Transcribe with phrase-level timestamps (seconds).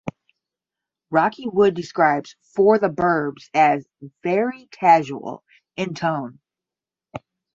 [1.11, 3.87] Rocky Wood describes "For the Birds" as
[4.23, 5.43] "very casual"
[5.77, 6.39] in tone.